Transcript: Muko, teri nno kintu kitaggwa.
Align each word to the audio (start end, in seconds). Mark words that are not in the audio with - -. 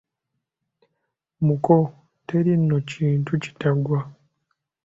Muko, 1.45 1.75
teri 2.27 2.53
nno 2.61 2.77
kintu 2.89 3.31
kitaggwa. 3.43 3.99